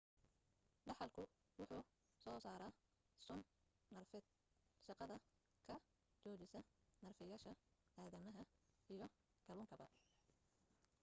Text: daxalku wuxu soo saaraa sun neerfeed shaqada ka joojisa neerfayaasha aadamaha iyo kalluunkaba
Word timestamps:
daxalku 0.89 1.23
wuxu 1.59 1.77
soo 2.23 2.37
saaraa 2.45 2.73
sun 3.25 3.39
neerfeed 3.93 4.25
shaqada 4.85 5.15
ka 5.67 5.75
joojisa 6.23 6.59
neerfayaasha 7.03 7.51
aadamaha 8.01 8.43
iyo 8.93 9.07
kalluunkaba 9.47 9.85